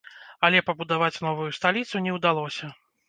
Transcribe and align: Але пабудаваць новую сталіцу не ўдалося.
Але 0.47 0.61
пабудаваць 0.69 1.21
новую 1.27 1.49
сталіцу 1.59 2.03
не 2.07 2.15
ўдалося. 2.17 2.73